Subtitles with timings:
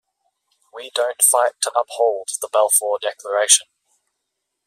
[0.73, 3.67] We don't fight to uphold the Balfour Declaration.